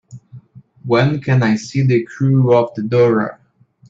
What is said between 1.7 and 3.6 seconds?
The Crew of the Dora